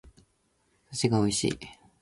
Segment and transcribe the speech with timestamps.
[0.91, 1.59] 寿司が美味しい